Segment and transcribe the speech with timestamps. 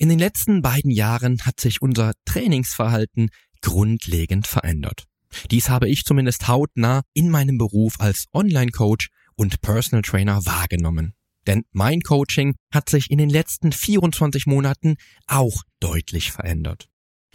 [0.00, 3.28] In den letzten beiden Jahren hat sich unser Trainingsverhalten
[3.60, 5.04] grundlegend verändert.
[5.50, 11.12] Dies habe ich zumindest hautnah in meinem Beruf als Online-Coach und Personal Trainer wahrgenommen.
[11.46, 16.88] Denn mein Coaching hat sich in den letzten 24 Monaten auch deutlich verändert.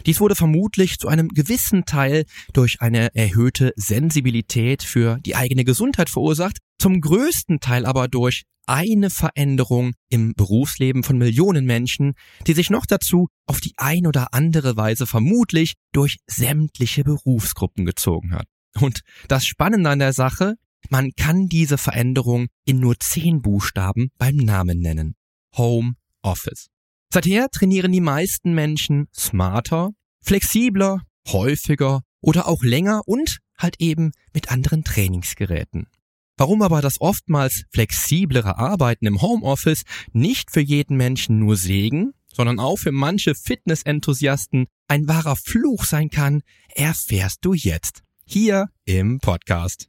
[0.04, 6.10] Dies wurde vermutlich zu einem gewissen Teil durch eine erhöhte Sensibilität für die eigene Gesundheit
[6.10, 12.12] verursacht, zum größten Teil aber durch eine Veränderung im Berufsleben von Millionen Menschen,
[12.46, 18.36] die sich noch dazu auf die ein oder andere Weise vermutlich durch sämtliche Berufsgruppen gezogen
[18.36, 18.46] hat.
[18.78, 20.54] Und das Spannende an der Sache,
[20.88, 25.16] man kann diese Veränderung in nur zehn Buchstaben beim Namen nennen.
[25.56, 26.68] Home Office.
[27.12, 29.90] Seither trainieren die meisten Menschen smarter,
[30.22, 35.88] flexibler, häufiger oder auch länger und halt eben mit anderen Trainingsgeräten.
[36.38, 42.60] Warum aber das oftmals flexiblere Arbeiten im Homeoffice nicht für jeden Menschen nur Segen, sondern
[42.60, 46.42] auch für manche Fitnessenthusiasten ein wahrer Fluch sein kann,
[46.74, 49.88] erfährst du jetzt hier im Podcast.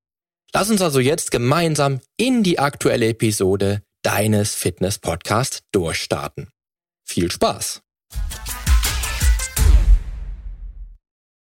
[0.53, 6.49] Lass uns also jetzt gemeinsam in die aktuelle Episode deines Fitness Podcast durchstarten.
[7.05, 7.81] Viel Spaß!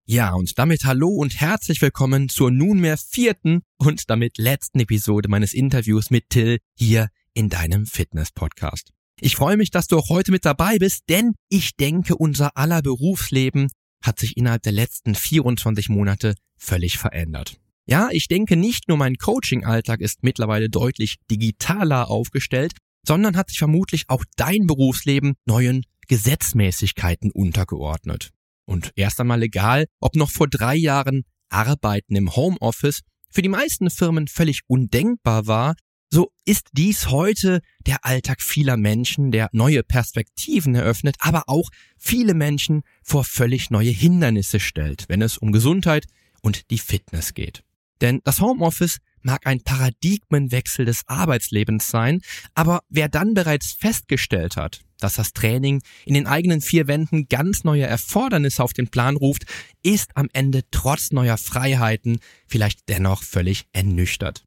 [0.05, 5.53] Ja, und damit hallo und herzlich willkommen zur nunmehr vierten und damit letzten Episode meines
[5.53, 8.91] Interviews mit Till hier in deinem Fitness Podcast.
[9.19, 12.83] Ich freue mich, dass du auch heute mit dabei bist, denn ich denke, unser aller
[12.83, 13.71] Berufsleben
[14.03, 17.57] hat sich innerhalb der letzten 24 Monate völlig verändert.
[17.91, 22.71] Ja, ich denke nicht nur mein Coaching-Alltag ist mittlerweile deutlich digitaler aufgestellt,
[23.05, 28.29] sondern hat sich vermutlich auch dein Berufsleben neuen Gesetzmäßigkeiten untergeordnet.
[28.65, 33.89] Und erst einmal egal, ob noch vor drei Jahren Arbeiten im Homeoffice für die meisten
[33.89, 35.75] Firmen völlig undenkbar war,
[36.09, 42.35] so ist dies heute der Alltag vieler Menschen, der neue Perspektiven eröffnet, aber auch viele
[42.35, 46.05] Menschen vor völlig neue Hindernisse stellt, wenn es um Gesundheit
[46.41, 47.65] und die Fitness geht.
[48.01, 52.21] Denn das Homeoffice mag ein Paradigmenwechsel des Arbeitslebens sein,
[52.55, 57.63] aber wer dann bereits festgestellt hat, dass das Training in den eigenen vier Wänden ganz
[57.63, 59.43] neue Erfordernisse auf den Plan ruft,
[59.83, 64.43] ist am Ende trotz neuer Freiheiten vielleicht dennoch völlig ernüchtert.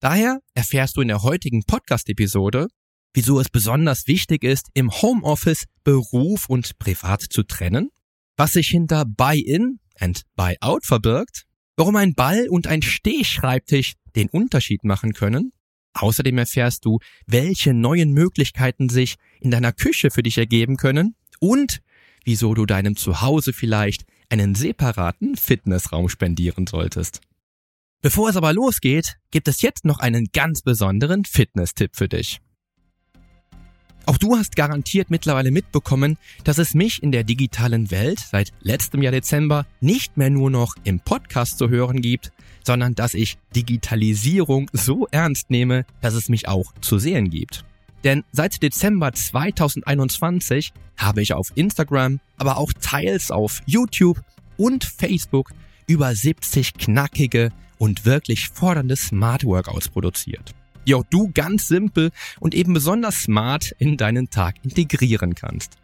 [0.00, 2.68] Daher erfährst du in der heutigen Podcast-Episode,
[3.14, 7.90] wieso es besonders wichtig ist, im Homeoffice Beruf und Privat zu trennen,
[8.36, 14.84] was sich hinter Buy-in and Buy-out verbirgt, warum ein Ball und ein Stehschreibtisch den Unterschied
[14.84, 15.52] machen können.
[15.94, 21.80] Außerdem erfährst du, welche neuen Möglichkeiten sich in deiner Küche für dich ergeben können und
[22.24, 27.20] wieso du deinem Zuhause vielleicht einen separaten Fitnessraum spendieren solltest.
[28.02, 32.40] Bevor es aber losgeht, gibt es jetzt noch einen ganz besonderen Fitness-Tipp für dich.
[34.06, 39.02] Auch du hast garantiert mittlerweile mitbekommen, dass es mich in der digitalen Welt seit letztem
[39.02, 42.30] Jahr Dezember nicht mehr nur noch im Podcast zu hören gibt,
[42.64, 47.64] sondern dass ich Digitalisierung so ernst nehme, dass es mich auch zu sehen gibt.
[48.04, 54.22] Denn seit Dezember 2021 habe ich auf Instagram, aber auch teils auf YouTube
[54.58, 55.52] und Facebook
[55.86, 60.54] über 70 knackige und wirklich fordernde Smart Workouts produziert
[60.86, 65.78] die auch du ganz simpel und eben besonders smart in deinen Tag integrieren kannst.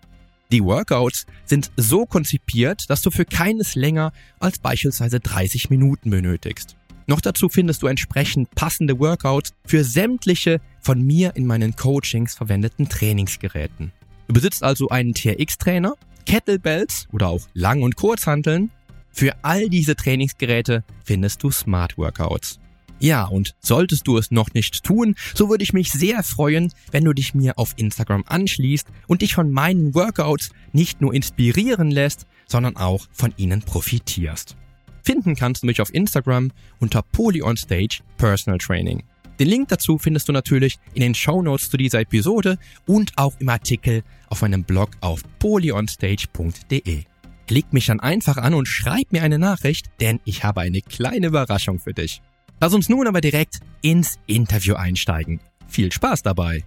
[0.52, 6.76] Die Workouts sind so konzipiert, dass du für keines länger als beispielsweise 30 Minuten benötigst.
[7.06, 12.88] Noch dazu findest du entsprechend passende Workouts für sämtliche von mir in meinen Coachings verwendeten
[12.88, 13.92] Trainingsgeräten.
[14.28, 15.94] Du besitzt also einen TRX-Trainer,
[16.24, 18.70] Kettlebells oder auch Lang- und Kurzhanteln.
[19.10, 22.59] Für all diese Trainingsgeräte findest du Smart Workouts.
[23.00, 27.04] Ja, und solltest du es noch nicht tun, so würde ich mich sehr freuen, wenn
[27.04, 32.26] du dich mir auf Instagram anschließt und dich von meinen Workouts nicht nur inspirieren lässt,
[32.46, 34.54] sondern auch von ihnen profitierst.
[35.02, 39.02] Finden kannst du mich auf Instagram unter Polyonstage Personal Training.
[39.38, 43.32] Den Link dazu findest du natürlich in den Show Notes zu dieser Episode und auch
[43.38, 47.04] im Artikel auf meinem Blog auf polyonstage.de.
[47.46, 51.28] Klick mich dann einfach an und schreib mir eine Nachricht, denn ich habe eine kleine
[51.28, 52.20] Überraschung für dich.
[52.60, 55.40] Lass uns nun aber direkt ins Interview einsteigen.
[55.66, 56.62] Viel Spaß dabei!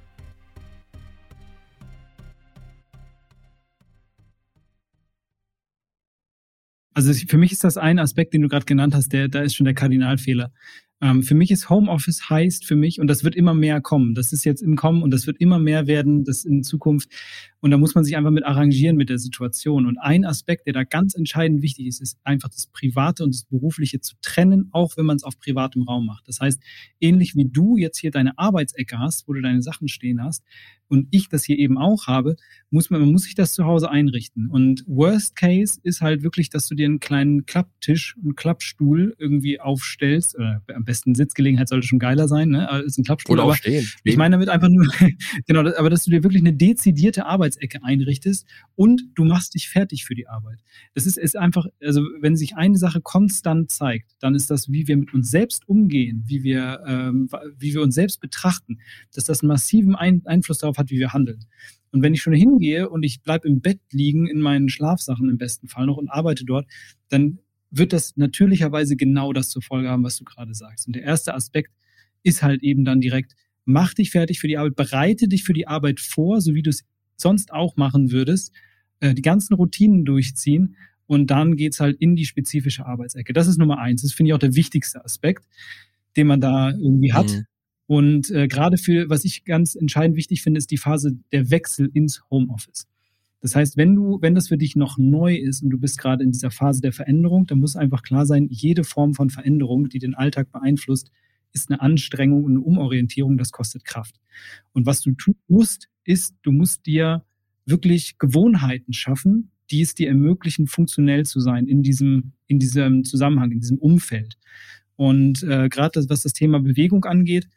[6.95, 9.55] Also für mich ist das ein Aspekt, den du gerade genannt hast, der, da ist
[9.55, 10.51] schon der Kardinalfehler.
[11.03, 14.31] Ähm, für mich ist Homeoffice heißt für mich, und das wird immer mehr kommen, das
[14.31, 17.09] ist jetzt im Kommen und das wird immer mehr werden, das in Zukunft.
[17.59, 19.85] Und da muss man sich einfach mit arrangieren mit der Situation.
[19.85, 23.43] Und ein Aspekt, der da ganz entscheidend wichtig ist, ist einfach das Private und das
[23.43, 26.27] Berufliche zu trennen, auch wenn man es auf privatem Raum macht.
[26.29, 26.61] Das heißt,
[27.01, 30.43] ähnlich wie du jetzt hier deine Arbeitsecke hast, wo du deine Sachen stehen hast,
[30.93, 32.35] und ich das hier eben auch habe,
[32.69, 34.47] muss man, man muss sich das zu Hause einrichten.
[34.51, 39.59] Und Worst Case ist halt wirklich, dass du dir einen kleinen Klapptisch, einen Klappstuhl irgendwie
[39.59, 40.35] aufstellst.
[40.35, 42.69] Oder am besten Sitzgelegenheit sollte schon geiler sein, ne?
[42.69, 43.39] Aber ist ein Klappstuhl.
[43.39, 43.87] Oder auch stehen.
[44.03, 44.87] ich meine damit einfach nur,
[45.47, 48.45] genau, aber dass du dir wirklich eine dezidierte Arbeitsecke einrichtest
[48.75, 50.59] und du machst dich fertig für die Arbeit.
[50.93, 54.87] Das ist, ist einfach, also wenn sich eine Sache konstant zeigt, dann ist das, wie
[54.87, 58.79] wir mit uns selbst umgehen, wie wir, ähm, wie wir uns selbst betrachten,
[59.13, 61.45] dass das einen massiven Ein Einfluss darauf hat, wie wir handeln.
[61.93, 65.37] Und wenn ich schon hingehe und ich bleibe im Bett liegen, in meinen Schlafsachen im
[65.37, 66.65] besten Fall noch und arbeite dort,
[67.09, 67.37] dann
[67.75, 70.87] wird das natürlicherweise genau das zur Folge haben, was du gerade sagst.
[70.87, 71.71] Und der erste Aspekt
[72.21, 73.35] ist halt eben dann direkt,
[73.65, 76.69] mach dich fertig für die Arbeit, bereite dich für die Arbeit vor, so wie du
[76.69, 76.83] es
[77.15, 78.53] sonst auch machen würdest,
[78.99, 80.75] äh, die ganzen Routinen durchziehen
[81.07, 83.33] und dann geht's halt in die spezifische Arbeitsecke.
[83.33, 84.01] Das ist Nummer eins.
[84.01, 85.45] Das finde ich auch der wichtigste Aspekt,
[86.15, 87.31] den man da irgendwie hat.
[87.31, 87.45] Mhm.
[87.85, 91.89] Und äh, gerade für, was ich ganz entscheidend wichtig finde, ist die Phase der Wechsel
[91.93, 92.87] ins Homeoffice.
[93.43, 96.23] Das heißt, wenn du, wenn das für dich noch neu ist und du bist gerade
[96.23, 99.99] in dieser Phase der Veränderung, dann muss einfach klar sein, jede Form von Veränderung, die
[99.99, 101.11] den Alltag beeinflusst,
[101.51, 104.15] ist eine Anstrengung und eine Umorientierung, das kostet Kraft.
[104.71, 107.25] Und was du tun musst, ist, du musst dir
[107.65, 113.51] wirklich Gewohnheiten schaffen, die es dir ermöglichen, funktionell zu sein in diesem, in diesem Zusammenhang,
[113.51, 114.37] in diesem Umfeld.
[114.95, 117.49] Und äh, gerade was das Thema Bewegung angeht,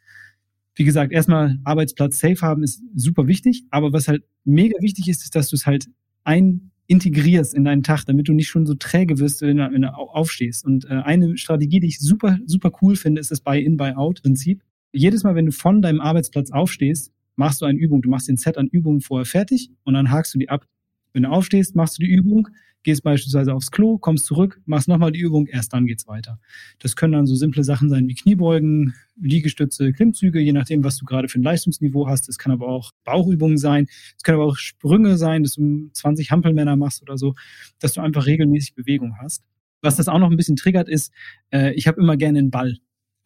[0.77, 5.23] wie gesagt, erstmal Arbeitsplatz safe haben ist super wichtig, aber was halt mega wichtig ist,
[5.23, 5.87] ist, dass du es halt
[6.23, 9.81] ein integrierst in deinen Tag, damit du nicht schon so träge wirst, wenn du, wenn
[9.81, 10.65] du aufstehst.
[10.65, 14.61] Und äh, eine Strategie, die ich super, super cool finde, ist das Buy-in, Buy-out-Prinzip.
[14.93, 18.01] Jedes Mal, wenn du von deinem Arbeitsplatz aufstehst, machst du eine Übung.
[18.01, 20.65] Du machst den Set an Übungen vorher fertig und dann hakst du die ab.
[21.13, 22.47] Wenn du aufstehst, machst du die Übung,
[22.83, 26.39] gehst beispielsweise aufs Klo, kommst zurück, machst nochmal die Übung, erst dann geht's weiter.
[26.79, 31.05] Das können dann so simple Sachen sein wie Kniebeugen, Liegestütze, Klimmzüge, je nachdem, was du
[31.05, 32.29] gerade für ein Leistungsniveau hast.
[32.29, 33.87] Es kann aber auch Bauchübungen sein.
[34.15, 37.35] Es können aber auch Sprünge sein, dass du 20 Hampelmänner machst oder so,
[37.79, 39.43] dass du einfach regelmäßig Bewegung hast.
[39.81, 41.11] Was das auch noch ein bisschen triggert, ist,
[41.51, 42.77] äh, ich habe immer gerne einen Ball.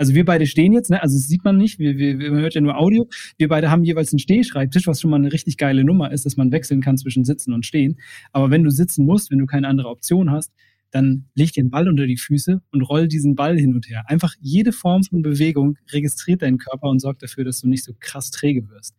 [0.02, 1.00] Also wir beide stehen jetzt, ne?
[1.00, 3.08] also das sieht man nicht, wir, wir, man hört ja nur Audio.
[3.38, 6.38] Wir beide haben jeweils einen Stehschreibtisch, was schon mal eine richtig geile Nummer ist, dass
[6.38, 8.00] man wechseln kann zwischen Sitzen und Stehen.
[8.32, 10.52] Aber wenn du sitzen musst, wenn du keine andere Option hast,
[10.90, 14.02] dann leg einen Ball unter die Füße und roll diesen Ball hin und her.
[14.08, 17.94] Einfach jede Form von Bewegung registriert deinen Körper und sorgt dafür, dass du nicht so
[18.00, 18.96] krass träge wirst.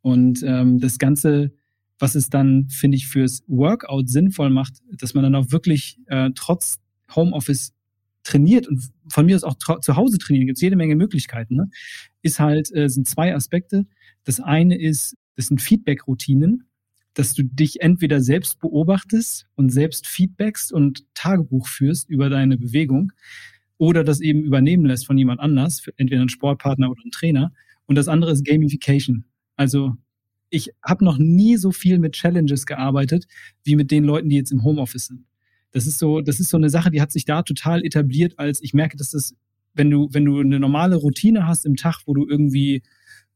[0.00, 1.52] Und ähm, das Ganze,
[2.00, 6.30] was es dann, finde ich, fürs Workout sinnvoll macht, dass man dann auch wirklich äh,
[6.34, 6.80] trotz
[7.14, 7.73] Homeoffice
[8.24, 11.70] trainiert und von mir aus auch zu Hause trainieren, gibt es jede Menge Möglichkeiten, ne?
[12.22, 13.86] ist halt, äh, sind zwei Aspekte.
[14.24, 16.64] Das eine ist, das sind Feedback-Routinen,
[17.12, 23.12] dass du dich entweder selbst beobachtest und selbst feedbackst und Tagebuch führst über deine Bewegung
[23.78, 27.52] oder das eben übernehmen lässt von jemand anders, entweder ein Sportpartner oder ein Trainer.
[27.86, 29.24] Und das andere ist Gamification.
[29.56, 29.94] Also
[30.50, 33.26] ich habe noch nie so viel mit Challenges gearbeitet
[33.62, 35.24] wie mit den Leuten, die jetzt im Homeoffice sind.
[35.74, 38.62] Das ist so, das ist so eine Sache, die hat sich da total etabliert, als
[38.62, 39.34] ich merke, dass das,
[39.74, 42.82] wenn du, wenn du eine normale Routine hast im Tag, wo du irgendwie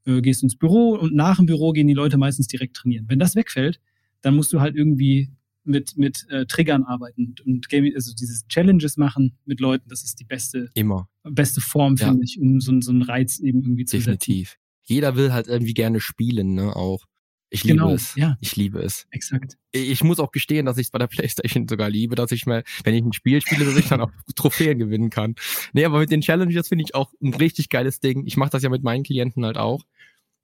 [0.07, 3.07] äh, gehst ins Büro und nach dem Büro gehen die Leute meistens direkt trainieren.
[3.09, 3.81] Wenn das wegfällt,
[4.21, 5.31] dann musst du halt irgendwie
[5.65, 10.21] mit, mit äh, Triggern arbeiten und Gaming, also dieses Challenges machen mit Leuten, das ist
[10.21, 12.09] die beste, immer beste Form, ja.
[12.09, 14.51] finde ich, um so, so einen Reiz eben irgendwie zu Definitiv.
[14.51, 14.61] Setzen.
[14.85, 17.05] Jeder will halt irgendwie gerne spielen, ne, auch.
[17.51, 18.15] Ich liebe genau, es.
[18.15, 18.37] Ja.
[18.41, 19.07] Ich liebe es.
[19.11, 19.57] Exakt.
[19.73, 22.65] Ich muss auch gestehen, dass ich es bei der Playstation sogar liebe, dass ich mal,
[22.85, 25.35] wenn ich ein Spiel spiele, dass ich dann auch Trophäen gewinnen kann.
[25.73, 28.27] Nee, aber mit den Challenges finde ich auch ein richtig geiles Ding.
[28.27, 29.85] Ich mache das ja mit meinen Klienten halt auch,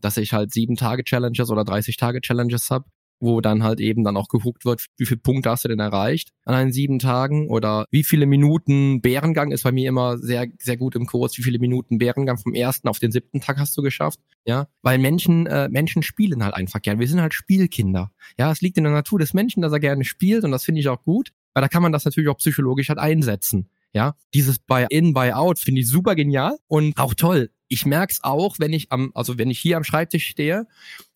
[0.01, 2.87] dass ich halt sieben Tage Challenges oder 30 Tage Challenges hab
[3.21, 6.31] wo dann halt eben dann auch geguckt wird, wie viele Punkte hast du denn erreicht
[6.45, 10.77] an einen sieben Tagen oder wie viele Minuten Bärengang ist bei mir immer sehr, sehr
[10.77, 13.83] gut im Kurs, wie viele Minuten Bärengang vom ersten auf den siebten Tag hast du
[13.83, 18.51] geschafft, ja, weil Menschen, äh, Menschen spielen halt einfach gern, wir sind halt Spielkinder, ja,
[18.51, 20.89] es liegt in der Natur des Menschen, dass er gerne spielt und das finde ich
[20.89, 25.15] auch gut, weil da kann man das natürlich auch psychologisch halt einsetzen, Ja, dieses Buy-in,
[25.15, 27.51] Buy-out finde ich super genial und auch toll.
[27.69, 30.67] Ich merke es auch, wenn ich am, also wenn ich hier am Schreibtisch stehe,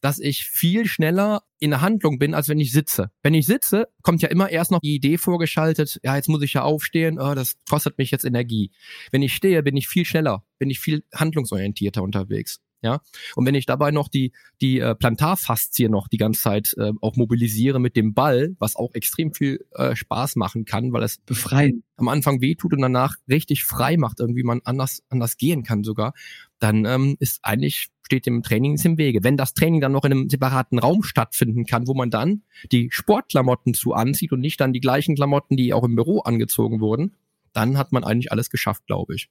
[0.01, 3.11] dass ich viel schneller in der Handlung bin, als wenn ich sitze.
[3.23, 6.53] Wenn ich sitze, kommt ja immer erst noch die Idee vorgeschaltet, ja, jetzt muss ich
[6.53, 8.71] ja aufstehen, oh, das kostet mich jetzt Energie.
[9.11, 12.61] Wenn ich stehe, bin ich viel schneller, bin ich viel handlungsorientierter unterwegs.
[12.81, 13.01] Ja,
[13.35, 17.17] und wenn ich dabei noch die die äh, Plantarfaszie noch die ganze Zeit äh, auch
[17.17, 21.83] mobilisiere mit dem Ball, was auch extrem viel äh, Spaß machen kann, weil es befreien
[21.97, 26.13] am Anfang wehtut und danach richtig frei macht, irgendwie man anders anders gehen kann sogar,
[26.61, 29.23] dann ähm, ist eigentlich steht dem Training im Wege.
[29.23, 32.43] Wenn das Training dann noch in einem separaten Raum stattfinden kann, wo man dann
[32.73, 36.81] die Sportklamotten zu anzieht und nicht dann die gleichen Klamotten, die auch im Büro angezogen
[36.81, 37.17] wurden,
[37.53, 39.29] dann hat man eigentlich alles geschafft, glaube ich.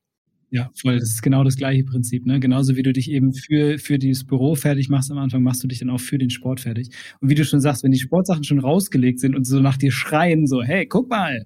[0.50, 1.00] Ja, voll.
[1.00, 2.26] Das ist genau das gleiche Prinzip.
[2.26, 2.40] Ne?
[2.40, 5.68] Genauso wie du dich eben für, für dieses Büro fertig machst am Anfang, machst du
[5.68, 6.90] dich dann auch für den Sport fertig.
[7.20, 9.92] Und wie du schon sagst, wenn die Sportsachen schon rausgelegt sind und so nach dir
[9.92, 11.46] schreien, so, hey, guck mal,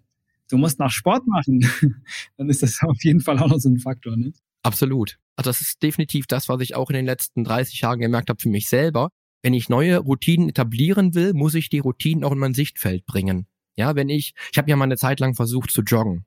[0.49, 1.65] du musst nach Sport machen,
[2.37, 4.15] dann ist das auf jeden Fall auch noch so ein Faktor.
[4.15, 4.33] Ne?
[4.61, 5.17] Absolut.
[5.35, 8.39] Also das ist definitiv das, was ich auch in den letzten 30 Jahren gemerkt habe
[8.39, 9.09] für mich selber.
[9.41, 13.47] Wenn ich neue Routinen etablieren will, muss ich die Routinen auch in mein Sichtfeld bringen.
[13.75, 16.25] Ja, wenn ich, ich habe ja mal eine Zeit lang versucht zu joggen.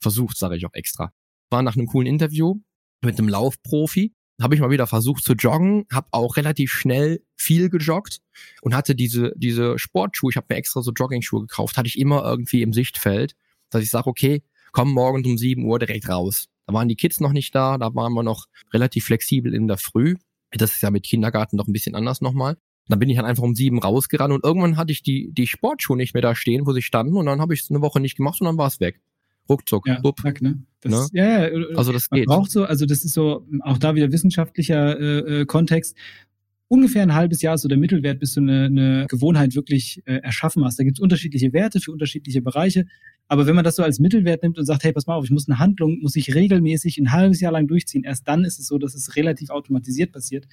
[0.00, 1.12] Versucht, sage ich auch extra
[1.54, 2.56] war nach einem coolen Interview
[3.00, 4.12] mit einem Laufprofi.
[4.42, 8.18] Habe ich mal wieder versucht zu joggen, habe auch relativ schnell viel gejoggt
[8.62, 10.30] und hatte diese diese Sportschuhe.
[10.30, 13.36] Ich habe mir extra so Jogging-Schuhe gekauft, hatte ich immer irgendwie im Sichtfeld,
[13.70, 14.42] dass ich sage, okay,
[14.72, 16.46] komm morgen um 7 Uhr direkt raus.
[16.66, 19.78] Da waren die Kids noch nicht da, da waren wir noch relativ flexibel in der
[19.78, 20.16] Früh.
[20.50, 22.56] Das ist ja mit Kindergarten noch ein bisschen anders nochmal.
[22.88, 25.96] Dann bin ich dann einfach um sieben rausgerannt und irgendwann hatte ich die, die Sportschuhe
[25.96, 28.16] nicht mehr da stehen, wo sie standen und dann habe ich es eine Woche nicht
[28.16, 29.00] gemacht und dann war es weg
[29.48, 29.86] ruckzuck.
[29.86, 30.20] Ja, bupp.
[30.20, 30.62] Zack, ne?
[30.80, 31.20] Das, ne?
[31.20, 32.26] Ja, ja, also das geht.
[32.26, 35.96] braucht so, also das ist so, auch da wieder wissenschaftlicher äh, äh, Kontext.
[36.68, 40.16] Ungefähr ein halbes Jahr ist so der Mittelwert, bis du eine, eine Gewohnheit wirklich äh,
[40.16, 40.78] erschaffen hast.
[40.78, 42.86] Da gibt es unterschiedliche Werte für unterschiedliche Bereiche.
[43.28, 45.30] Aber wenn man das so als Mittelwert nimmt und sagt, hey, pass mal auf, ich
[45.30, 48.66] muss eine Handlung, muss ich regelmäßig ein halbes Jahr lang durchziehen, erst dann ist es
[48.66, 50.46] so, dass es relativ automatisiert passiert.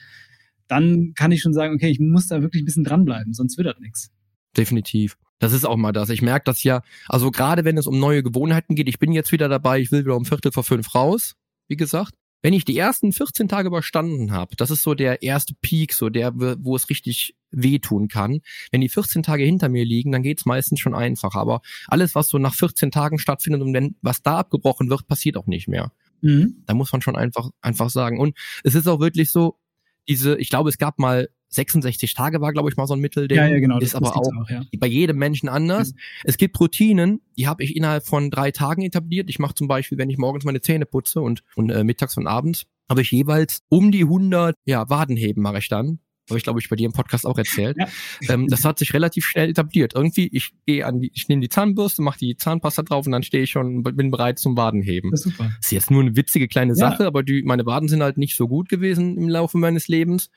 [0.67, 3.67] Dann kann ich schon sagen, okay, ich muss da wirklich ein bisschen dranbleiben, sonst wird
[3.67, 4.11] das nichts.
[4.57, 5.17] Definitiv.
[5.39, 6.09] Das ist auch mal das.
[6.09, 9.31] Ich merke das ja, also gerade wenn es um neue Gewohnheiten geht, ich bin jetzt
[9.31, 11.35] wieder dabei, ich will wieder um Viertel vor fünf raus,
[11.67, 12.13] wie gesagt.
[12.43, 16.09] Wenn ich die ersten 14 Tage überstanden habe, das ist so der erste Peak, so
[16.09, 18.41] der, wo es richtig wehtun kann.
[18.71, 21.35] Wenn die 14 Tage hinter mir liegen, dann geht's meistens schon einfach.
[21.35, 25.37] Aber alles, was so nach 14 Tagen stattfindet und wenn was da abgebrochen wird, passiert
[25.37, 25.91] auch nicht mehr.
[26.21, 26.63] Mhm.
[26.65, 28.19] Da muss man schon einfach, einfach sagen.
[28.19, 29.59] Und es ist auch wirklich so,
[30.07, 33.37] diese, ich glaube, es gab mal 66 Tage war, glaube ich, mal so ein Mittelding.
[33.37, 33.79] Ja, ja, genau.
[33.79, 34.63] Ist aber auch, auch ja.
[34.79, 35.91] bei jedem Menschen anders.
[35.91, 35.97] Mhm.
[36.23, 39.29] Es gibt Routinen, die habe ich innerhalb von drei Tagen etabliert.
[39.29, 42.27] Ich mache zum Beispiel, wenn ich morgens meine Zähne putze und, und äh, mittags und
[42.27, 45.99] abends, habe ich jeweils um die 100 ja, Wadenheben mache ich dann.
[46.29, 47.75] Habe ich, glaube ich, bei dir im Podcast auch erzählt.
[47.77, 47.87] Ja.
[48.29, 49.93] Ähm, das hat sich relativ schnell etabliert.
[49.95, 53.23] Irgendwie, ich gehe an die, ich nehme die Zahnbürste, mache die Zahnpasta drauf und dann
[53.23, 55.11] stehe ich schon, bin bereit zum Wadenheben.
[55.11, 55.51] Das ist super.
[55.57, 57.07] Das ist jetzt nur eine witzige kleine Sache, ja.
[57.07, 60.29] aber die, meine Waden sind halt nicht so gut gewesen im Laufe meines Lebens.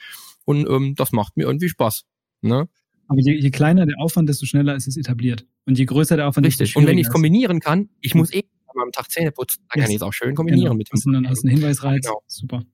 [0.45, 2.05] Und ähm, das macht mir irgendwie Spaß.
[2.43, 2.69] Ne?
[3.09, 5.47] Aber je, je kleiner der Aufwand, desto schneller ist es etabliert.
[5.67, 6.69] Und je größer der Aufwand, Richtig.
[6.69, 6.81] desto.
[6.81, 8.43] Und wenn ich es kombinieren kann, ich muss eh
[8.77, 9.85] am Tag Zähne putzen, dann yes.
[9.85, 10.75] kann ich es auch schön kombinieren genau.
[10.75, 11.13] mit dem.
[11.13, 12.05] Dann hast du einen Hinweisreiz.
[12.05, 12.23] Genau.
[12.27, 12.65] Super.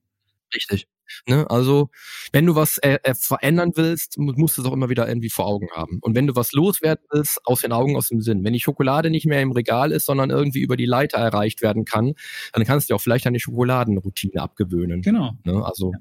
[0.53, 0.87] Richtig.
[1.27, 1.49] Ne?
[1.49, 1.89] Also,
[2.31, 5.45] wenn du was äh, äh, verändern willst, musst du es auch immer wieder irgendwie vor
[5.45, 5.99] Augen haben.
[6.01, 8.43] Und wenn du was loswerden willst, aus den Augen, aus dem Sinn.
[8.43, 11.85] Wenn die Schokolade nicht mehr im Regal ist, sondern irgendwie über die Leiter erreicht werden
[11.85, 12.13] kann,
[12.53, 15.01] dann kannst du dir auch vielleicht eine Schokoladenroutine abgewöhnen.
[15.01, 15.33] Genau.
[15.43, 15.63] Ne?
[15.63, 15.99] Also, ja.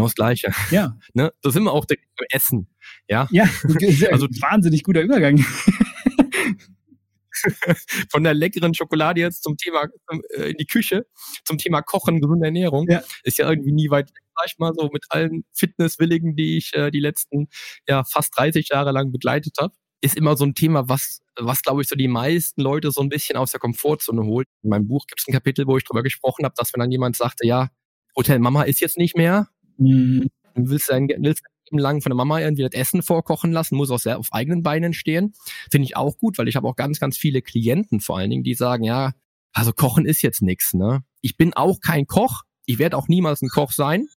[0.00, 0.52] Genau das Gleiche.
[0.70, 0.96] Ja.
[1.14, 1.32] Ne?
[1.42, 1.98] Da sind wir auch beim
[2.30, 2.68] Essen.
[3.08, 3.26] Ja.
[3.30, 3.44] Ja,
[4.12, 5.38] also wahnsinnig guter Übergang.
[8.10, 9.88] Von der leckeren Schokolade jetzt zum Thema
[10.36, 11.06] äh, in die Küche,
[11.44, 13.02] zum Thema Kochen, gesunde Ernährung, ja.
[13.22, 16.74] ist ja irgendwie nie weit weg, sag ich mal, so mit allen Fitnesswilligen, die ich
[16.74, 17.48] äh, die letzten
[17.88, 21.82] ja fast 30 Jahre lang begleitet habe ist immer so ein Thema, was, was glaube
[21.82, 24.48] ich so die meisten Leute so ein bisschen aus der Komfortzone holt.
[24.62, 26.90] In meinem Buch gibt es ein Kapitel, wo ich drüber gesprochen habe, dass wenn dann
[26.90, 27.68] jemand sagte, ja,
[28.16, 29.48] Hotel Mama ist jetzt nicht mehr,
[29.80, 30.30] Mhm.
[30.54, 33.76] Du willst dein, willst dein Leben lang von der Mama irgendwie das Essen vorkochen lassen,
[33.76, 35.34] muss auch sehr auf eigenen Beinen stehen.
[35.70, 38.44] Finde ich auch gut, weil ich habe auch ganz, ganz viele Klienten vor allen Dingen,
[38.44, 39.12] die sagen, ja,
[39.52, 41.02] also Kochen ist jetzt nix, ne?
[41.22, 42.42] Ich bin auch kein Koch.
[42.66, 44.08] Ich werde auch niemals ein Koch sein.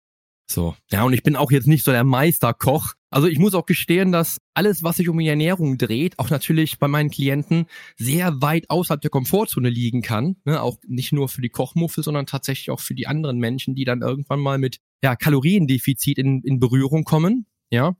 [0.50, 0.76] So.
[0.90, 2.94] Ja, und ich bin auch jetzt nicht so der Meisterkoch.
[3.12, 6.78] Also ich muss auch gestehen, dass alles, was sich um die Ernährung dreht, auch natürlich
[6.78, 7.66] bei meinen Klienten
[7.96, 10.36] sehr weit außerhalb der Komfortzone liegen kann.
[10.46, 10.62] Ne?
[10.62, 14.00] Auch nicht nur für die Kochmuffel, sondern tatsächlich auch für die anderen Menschen, die dann
[14.00, 17.44] irgendwann mal mit ja, Kaloriendefizit in, in Berührung kommen.
[17.70, 17.96] Ja,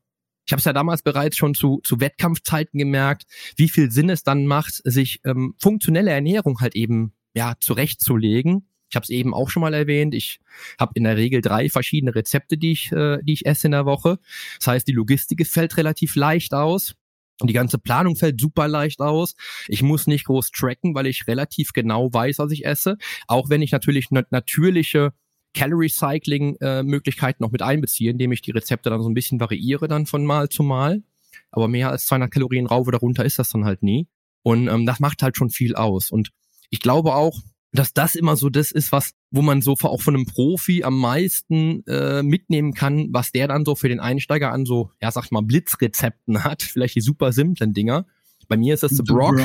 [0.46, 3.24] ich habe es ja damals bereits schon zu, zu Wettkampfzeiten gemerkt,
[3.56, 8.96] wie viel Sinn es dann macht, sich ähm, funktionelle Ernährung halt eben ja zurechtzulegen ich
[8.96, 10.14] habe es eben auch schon mal erwähnt.
[10.14, 10.38] Ich
[10.78, 13.86] habe in der Regel drei verschiedene Rezepte, die ich, äh, die ich esse in der
[13.86, 14.18] Woche.
[14.58, 16.94] Das heißt, die Logistik fällt relativ leicht aus.
[17.42, 19.34] Die ganze Planung fällt super leicht aus.
[19.66, 22.98] Ich muss nicht groß tracken, weil ich relativ genau weiß, was ich esse.
[23.28, 25.14] Auch wenn ich natürlich natürliche
[25.54, 29.40] Calorie Cycling äh, Möglichkeiten noch mit einbeziehe, indem ich die Rezepte dann so ein bisschen
[29.40, 31.02] variiere dann von Mal zu Mal.
[31.50, 34.06] Aber mehr als 200 Kalorien rauf oder runter ist das dann halt nie.
[34.42, 36.10] Und ähm, das macht halt schon viel aus.
[36.10, 36.28] Und
[36.68, 37.40] ich glaube auch,
[37.72, 40.98] dass das immer so das ist, was, wo man so auch von einem Profi am
[40.98, 45.30] meisten äh, mitnehmen kann, was der dann so für den Einsteiger an so, ja, sag
[45.30, 46.62] mal, Blitzrezepten hat.
[46.62, 48.06] Vielleicht die super simplen Dinger.
[48.48, 49.40] Bei mir ist das The, Brock.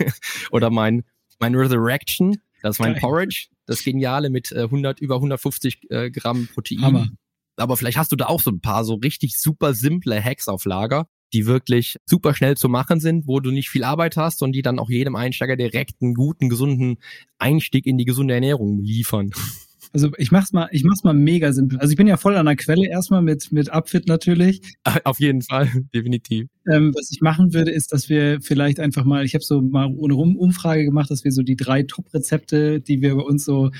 [0.50, 1.04] oder mein,
[1.38, 2.36] mein Resurrection.
[2.62, 3.00] Das ist mein Geil.
[3.00, 3.48] Porridge.
[3.66, 6.80] Das Geniale mit äh, 100, über 150 äh, Gramm Protein.
[6.80, 7.08] Hammer.
[7.56, 10.64] Aber vielleicht hast du da auch so ein paar so richtig super simple Hacks auf
[10.64, 14.52] Lager, die wirklich super schnell zu machen sind, wo du nicht viel Arbeit hast und
[14.52, 16.98] die dann auch jedem Einsteiger direkt einen guten, gesunden
[17.38, 19.30] Einstieg in die gesunde Ernährung liefern.
[19.92, 21.78] Also ich mach's mal, ich mach's mal mega simpel.
[21.78, 24.60] Also ich bin ja voll an der Quelle erstmal mit mit Upfit natürlich.
[25.04, 26.48] Auf jeden Fall, definitiv.
[26.70, 29.86] Ähm, was ich machen würde, ist, dass wir vielleicht einfach mal, ich habe so mal
[29.96, 33.70] ohne Umfrage gemacht, dass wir so die drei Top-Rezepte, die wir bei uns so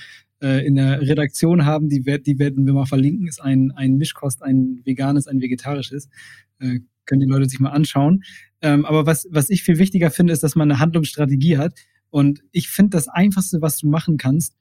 [0.40, 3.26] äh, in der Redaktion haben, die, die werden wir mal verlinken.
[3.26, 6.08] Ist ein ein Mischkost, ein veganes, ein vegetarisches.
[6.60, 8.22] Äh, können die Leute sich mal anschauen.
[8.60, 11.74] Ähm, aber was, was ich viel wichtiger finde, ist, dass man eine Handlungsstrategie hat.
[12.10, 14.54] Und ich finde, das Einfachste, was du machen kannst,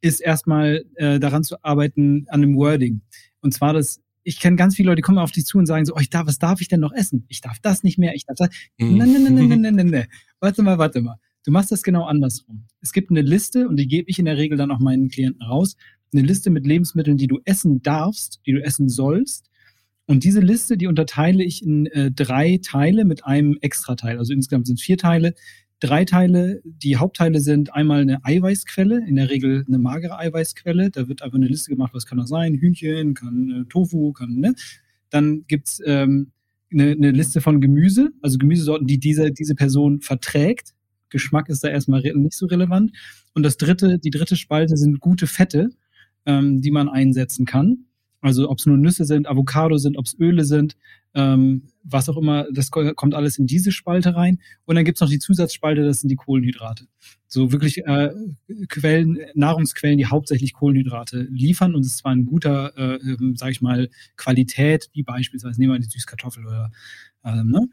[0.00, 3.00] ist erstmal äh, daran zu arbeiten an einem Wording.
[3.40, 5.84] Und zwar das, ich kenne ganz viele Leute, die kommen auf dich zu und sagen
[5.84, 7.24] so, oh, ich darf, was darf ich denn noch essen?
[7.28, 8.48] Ich darf das nicht mehr, ich darf das.
[8.78, 8.96] Mhm.
[8.96, 10.06] Nein, nein, nein, nein, nein, nein, nein.
[10.40, 11.16] Warte mal, warte mal.
[11.44, 12.66] Du machst das genau andersrum.
[12.80, 15.42] Es gibt eine Liste und die gebe ich in der Regel dann auch meinen Klienten
[15.42, 15.76] raus.
[16.12, 19.48] Eine Liste mit Lebensmitteln, die du essen darfst, die du essen sollst
[20.06, 24.18] und diese Liste, die unterteile ich in äh, drei Teile mit einem Extrateil.
[24.18, 25.34] Also insgesamt sind vier Teile.
[25.80, 30.90] Drei Teile, die Hauptteile sind einmal eine Eiweißquelle, in der Regel eine magere Eiweißquelle.
[30.90, 32.54] Da wird einfach eine Liste gemacht, was kann das sein?
[32.54, 34.54] Hühnchen, kann äh, Tofu, kann, ne?
[35.10, 36.30] Dann gibt's ähm,
[36.72, 40.72] eine, eine Liste von Gemüse, also Gemüsesorten, die diese, diese Person verträgt.
[41.10, 42.92] Geschmack ist da erstmal nicht so relevant.
[43.34, 45.70] Und das dritte, die dritte Spalte sind gute Fette,
[46.26, 47.86] ähm, die man einsetzen kann.
[48.26, 50.76] Also ob es nur Nüsse sind, Avocado sind, ob es Öle sind,
[51.14, 54.40] ähm, was auch immer, das kommt alles in diese Spalte rein.
[54.64, 56.88] Und dann gibt's noch die Zusatzspalte, das sind die Kohlenhydrate.
[57.28, 58.10] So wirklich äh,
[58.68, 63.62] Quellen, Nahrungsquellen, die hauptsächlich Kohlenhydrate liefern und es zwar ein guter, äh, ähm, sage ich
[63.62, 66.72] mal, Qualität, wie beispielsweise nehmen wir die Süßkartoffel oder
[67.24, 67.68] ähm, ne?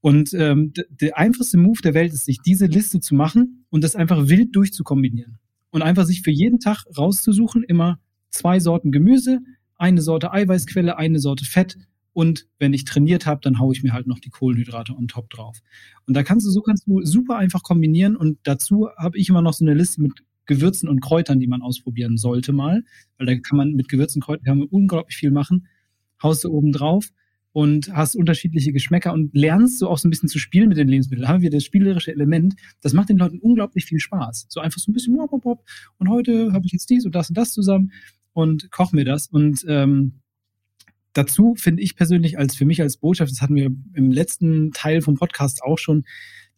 [0.00, 3.96] Und ähm, der einfachste Move der Welt ist, sich diese Liste zu machen und das
[3.96, 5.38] einfach wild durchzukombinieren.
[5.70, 9.40] Und einfach sich für jeden Tag rauszusuchen, immer zwei Sorten Gemüse,
[9.76, 11.78] eine Sorte Eiweißquelle, eine Sorte Fett
[12.14, 15.28] und wenn ich trainiert habe, dann haue ich mir halt noch die Kohlenhydrate on top
[15.30, 15.58] drauf.
[16.06, 19.42] Und da kannst du so kannst du super einfach kombinieren und dazu habe ich immer
[19.42, 20.12] noch so eine Liste mit
[20.46, 22.84] Gewürzen und Kräutern, die man ausprobieren sollte mal,
[23.18, 25.66] weil da kann man mit Gewürzen und Kräutern kann man unglaublich viel machen.
[26.22, 27.08] Haust du oben drauf
[27.52, 30.88] und hast unterschiedliche Geschmäcker und lernst so auch so ein bisschen zu spielen mit den
[30.88, 31.26] Lebensmitteln.
[31.26, 32.54] Da haben wir das spielerische Element.
[32.80, 34.46] Das macht den Leuten unglaublich viel Spaß.
[34.48, 37.52] So einfach so ein bisschen und heute habe ich jetzt dies und das und das
[37.52, 37.90] zusammen
[38.34, 39.28] und koche mir das.
[39.28, 40.20] Und ähm,
[41.14, 45.00] dazu finde ich persönlich als für mich als Botschaft, das hatten wir im letzten Teil
[45.00, 46.04] vom Podcast auch schon,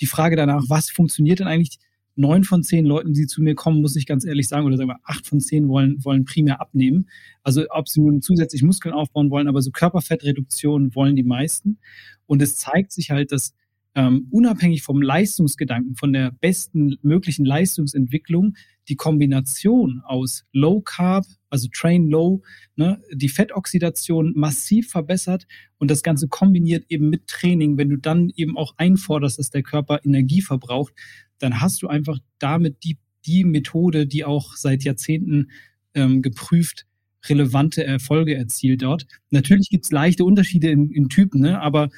[0.00, 1.78] die Frage danach, was funktioniert denn eigentlich?
[2.18, 4.88] Neun von zehn Leuten, die zu mir kommen, muss ich ganz ehrlich sagen, oder sagen
[4.88, 7.08] wir, acht von zehn wollen, wollen primär abnehmen.
[7.42, 11.78] Also ob sie nun zusätzlich Muskeln aufbauen wollen, aber so Körperfettreduktion wollen die meisten.
[12.24, 13.54] Und es zeigt sich halt, dass
[13.96, 18.54] ähm, unabhängig vom Leistungsgedanken, von der besten möglichen Leistungsentwicklung,
[18.88, 22.42] die Kombination aus Low Carb, also Train Low,
[22.76, 25.46] ne, die Fettoxidation massiv verbessert
[25.78, 29.62] und das Ganze kombiniert eben mit Training, wenn du dann eben auch einforderst, dass der
[29.62, 30.92] Körper Energie verbraucht,
[31.38, 35.50] dann hast du einfach damit die, die Methode, die auch seit Jahrzehnten
[35.94, 36.86] ähm, geprüft
[37.28, 39.06] relevante Erfolge erzielt dort.
[39.30, 41.88] Natürlich gibt's leichte Unterschiede in, in Typen, ne, aber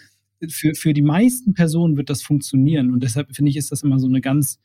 [0.48, 2.92] für, für die meisten Personen wird das funktionieren.
[2.92, 4.60] Und deshalb finde ich, ist das immer so eine ganz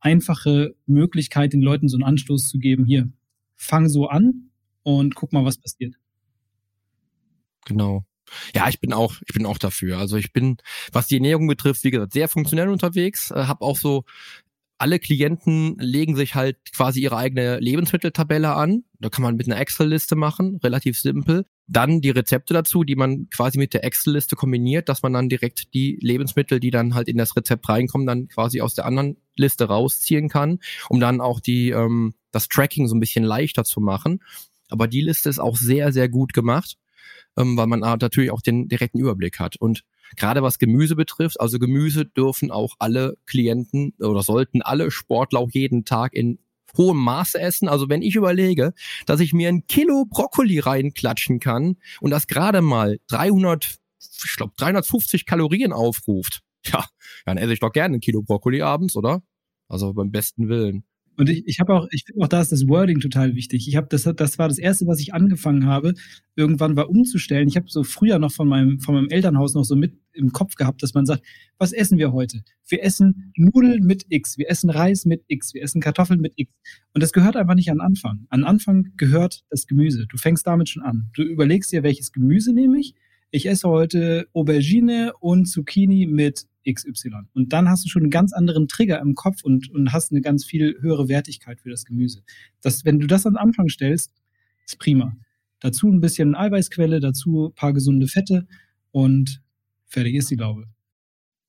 [0.00, 2.84] einfache Möglichkeit, den Leuten so einen Anstoß zu geben.
[2.84, 3.10] Hier,
[3.54, 4.50] fang so an
[4.82, 5.94] und guck mal, was passiert.
[7.66, 8.04] Genau.
[8.54, 9.98] Ja, ich bin auch, ich bin auch dafür.
[9.98, 10.56] Also ich bin,
[10.90, 13.30] was die Ernährung betrifft, wie gesagt, sehr funktionell unterwegs.
[13.30, 14.04] Äh, habe auch so
[14.78, 18.84] alle Klienten legen sich halt quasi ihre eigene Lebensmitteltabelle an.
[18.98, 21.46] Da kann man mit einer Excel-Liste machen, relativ simpel.
[21.68, 25.74] Dann die Rezepte dazu, die man quasi mit der Excel-Liste kombiniert, dass man dann direkt
[25.74, 29.64] die Lebensmittel, die dann halt in das Rezept reinkommen, dann quasi aus der anderen Liste
[29.64, 34.20] rausziehen kann, um dann auch die ähm, das Tracking so ein bisschen leichter zu machen.
[34.68, 36.78] Aber die Liste ist auch sehr, sehr gut gemacht,
[37.36, 39.56] ähm, weil man natürlich auch den direkten Überblick hat.
[39.56, 39.84] Und
[40.16, 45.50] Gerade was Gemüse betrifft, also Gemüse dürfen auch alle Klienten oder sollten alle Sportler auch
[45.52, 46.38] jeden Tag in
[46.76, 47.68] hohem Maße essen.
[47.68, 48.74] Also wenn ich überlege,
[49.06, 53.78] dass ich mir ein Kilo Brokkoli reinklatschen kann und das gerade mal 300
[54.24, 56.42] ich glaube, 350 Kalorien aufruft.
[56.64, 56.84] Ja,
[57.24, 59.22] dann esse ich doch gerne ein Kilo Brokkoli abends, oder?
[59.68, 60.84] Also beim besten Willen.
[61.16, 63.68] Und ich, ich habe auch, ich finde auch da ist das Wording total wichtig.
[63.68, 65.94] Ich habe das, das war das erste, was ich angefangen habe,
[66.36, 67.48] irgendwann war umzustellen.
[67.48, 70.54] Ich habe so früher noch von meinem, von meinem Elternhaus noch so mit im Kopf
[70.54, 71.22] gehabt, dass man sagt,
[71.58, 72.42] was essen wir heute?
[72.66, 76.52] Wir essen Nudeln mit X, wir essen Reis mit X, wir essen Kartoffeln mit X.
[76.94, 78.26] Und das gehört einfach nicht an Anfang.
[78.28, 80.06] An Anfang gehört das Gemüse.
[80.06, 81.10] Du fängst damit schon an.
[81.14, 82.94] Du überlegst dir, welches Gemüse nehme ich.
[83.30, 87.24] Ich esse heute Aubergine und Zucchini mit XY.
[87.34, 90.20] Und dann hast du schon einen ganz anderen Trigger im Kopf und, und hast eine
[90.20, 92.22] ganz viel höhere Wertigkeit für das Gemüse.
[92.60, 94.12] Das, wenn du das an Anfang stellst,
[94.64, 95.16] ist prima.
[95.60, 98.46] Dazu ein bisschen Eiweißquelle, dazu ein paar gesunde Fette
[98.90, 99.42] und
[99.86, 100.66] fertig ist die Laube.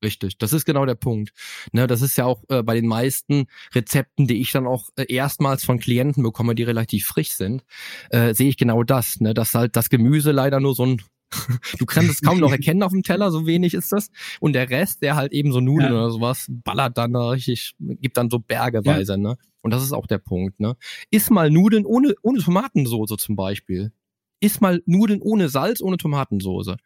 [0.04, 1.32] Richtig, das ist genau der Punkt.
[1.72, 5.06] Ne, das ist ja auch äh, bei den meisten Rezepten, die ich dann auch äh,
[5.10, 7.64] erstmals von Klienten bekomme, die relativ frisch sind,
[8.10, 11.00] äh, sehe ich genau das, ne, dass halt das Gemüse leider nur so ein
[11.78, 14.10] Du kannst es kaum noch erkennen auf dem Teller, so wenig ist das.
[14.40, 15.98] Und der Rest, der halt eben so Nudeln ja.
[15.98, 19.18] oder sowas, ballert dann da richtig, gibt dann so bergeweise, ja.
[19.18, 19.36] ne?
[19.62, 20.76] Und das ist auch der Punkt, ne?
[21.10, 23.92] Iss mal Nudeln ohne, ohne Tomatensoße zum Beispiel.
[24.40, 26.76] Iss mal Nudeln ohne Salz, ohne Tomatensoße.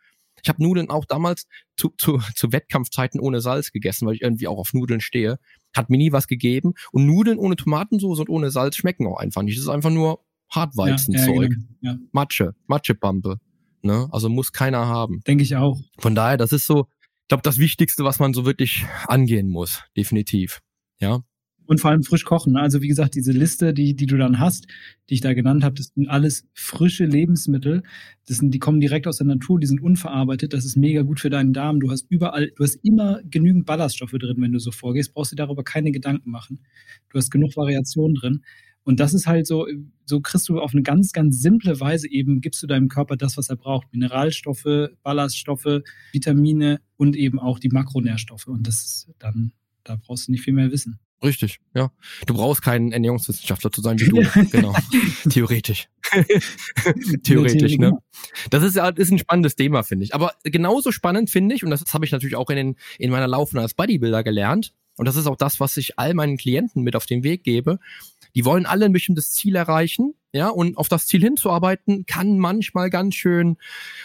[0.43, 4.47] Ich habe Nudeln auch damals zu, zu, zu Wettkampfzeiten ohne Salz gegessen, weil ich irgendwie
[4.47, 5.39] auch auf Nudeln stehe.
[5.77, 6.75] Hat mir nie was gegeben.
[6.93, 9.57] Und Nudeln ohne Tomatensoße und ohne Salz schmecken auch einfach nicht.
[9.57, 11.53] Das ist einfach nur Hartweizenzeug.
[11.81, 12.09] Ja, ja, genau.
[12.13, 13.41] Matsche, Matschepampe.
[13.83, 14.09] Ne?
[14.11, 15.21] Also muss keiner haben.
[15.27, 15.79] Denke ich auch.
[15.99, 19.83] Von daher, das ist so, ich glaube, das Wichtigste, was man so wirklich angehen muss,
[19.97, 20.61] definitiv.
[21.01, 21.23] Ja.
[21.67, 22.55] Und vor allem frisch kochen.
[22.55, 22.61] Ne?
[22.61, 24.67] Also wie gesagt, diese Liste, die, die du dann hast,
[25.11, 27.83] die ich da genannt habe, das sind alles frische Lebensmittel.
[28.27, 30.55] Das sind, die kommen direkt aus der Natur, die sind unverarbeitet.
[30.55, 31.81] Das ist mega gut für deinen Darm.
[31.81, 35.13] Du hast überall, du hast immer genügend Ballaststoffe drin, wenn du so vorgehst.
[35.13, 36.61] Brauchst dir darüber keine Gedanken machen.
[37.11, 38.43] Du hast genug Variation drin.
[38.89, 39.67] Und das ist halt so,
[40.07, 43.37] so kriegst du auf eine ganz, ganz simple Weise eben, gibst du deinem Körper das,
[43.37, 43.93] was er braucht.
[43.93, 48.47] Mineralstoffe, Ballaststoffe, Vitamine und eben auch die Makronährstoffe.
[48.47, 49.53] Und das ist dann,
[49.85, 50.99] da brauchst du nicht viel mehr wissen.
[51.23, 51.93] Richtig, ja.
[52.25, 54.23] Du brauchst keinen Ernährungswissenschaftler zu sein wie du.
[54.51, 54.75] genau.
[55.29, 55.91] Theoretisch.
[57.25, 57.93] Theoretisch, ne?
[58.49, 60.15] Das ist ja ist ein spannendes Thema, finde ich.
[60.15, 63.29] Aber genauso spannend finde ich, und das habe ich natürlich auch in, den, in meiner
[63.29, 66.97] Laufbahn als Bodybuilder gelernt, und das ist auch das, was ich all meinen Klienten mit
[66.97, 67.79] auf den Weg gebe,
[68.35, 72.91] die wollen alle ein bestimmtes Ziel erreichen, ja, und auf das Ziel hinzuarbeiten kann manchmal
[72.91, 73.57] ganz schön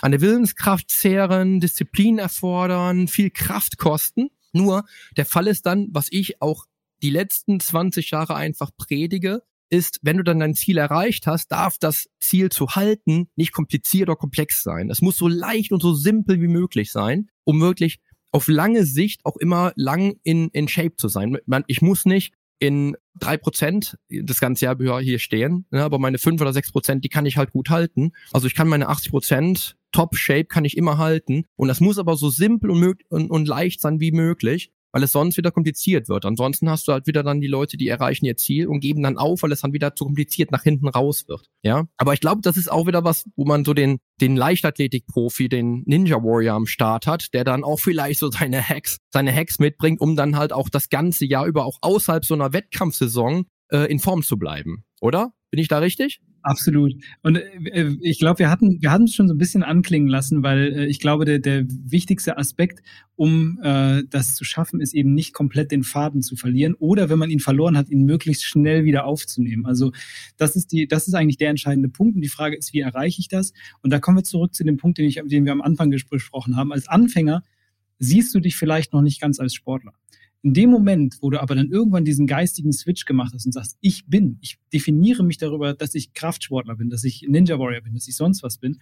[0.02, 4.30] an der Willenskraft zehren, Disziplin erfordern, viel Kraft kosten.
[4.54, 4.86] Nur
[5.18, 6.66] der Fall ist dann, was ich auch
[7.02, 11.78] die letzten 20 Jahre einfach predige, ist, wenn du dann dein Ziel erreicht hast, darf
[11.78, 14.90] das Ziel zu halten nicht kompliziert oder komplex sein.
[14.90, 18.00] Es muss so leicht und so simpel wie möglich sein, um wirklich
[18.32, 21.38] auf lange Sicht auch immer lang in, in Shape zu sein.
[21.68, 22.34] Ich muss nicht
[22.64, 27.04] in drei Prozent das ganze Jahr hier stehen, ne, aber meine fünf oder sechs Prozent,
[27.04, 28.14] die kann ich halt gut halten.
[28.32, 31.44] Also ich kann meine 80 Prozent Top Shape kann ich immer halten.
[31.56, 35.12] Und das muss aber so simpel und, und, und leicht sein wie möglich weil es
[35.12, 36.24] sonst wieder kompliziert wird.
[36.24, 39.18] Ansonsten hast du halt wieder dann die Leute, die erreichen ihr Ziel und geben dann
[39.18, 41.50] auf, weil es dann wieder zu kompliziert nach hinten raus wird.
[41.64, 45.50] Ja, aber ich glaube, das ist auch wieder was, wo man so den den Leichtathletik-Profi,
[45.50, 49.60] den Ninja Warrior am Start hat, der dann auch vielleicht so seine Hacks, seine Hacks
[49.60, 53.92] mitbringt, um dann halt auch das ganze Jahr über auch außerhalb so einer Wettkampfsaison äh,
[53.92, 55.34] in Form zu bleiben, oder?
[55.50, 56.22] Bin ich da richtig?
[56.44, 56.94] Absolut.
[57.22, 60.44] Und äh, ich glaube, wir hatten wir hatten es schon so ein bisschen anklingen lassen,
[60.44, 62.84] weil äh, ich glaube, der, der wichtigste Aspekt,
[63.16, 67.18] um äh, das zu schaffen, ist eben nicht komplett den Faden zu verlieren oder wenn
[67.18, 69.66] man ihn verloren hat, ihn möglichst schnell wieder aufzunehmen.
[69.66, 69.94] Also
[70.36, 72.16] das ist die, das ist eigentlich der entscheidende Punkt.
[72.16, 73.54] Und die Frage ist, wie erreiche ich das?
[73.82, 76.58] Und da kommen wir zurück zu dem Punkt, den, ich, den wir am Anfang besprochen
[76.58, 76.74] haben.
[76.74, 77.42] Als Anfänger
[78.00, 79.94] siehst du dich vielleicht noch nicht ganz als Sportler.
[80.44, 83.78] In dem Moment, wo du aber dann irgendwann diesen geistigen Switch gemacht hast und sagst,
[83.80, 87.94] ich bin, ich definiere mich darüber, dass ich Kraftsportler bin, dass ich Ninja Warrior bin,
[87.94, 88.80] dass ich sonst was bin,